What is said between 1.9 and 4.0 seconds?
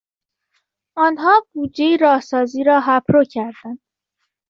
راهسازی را هپرو کردند.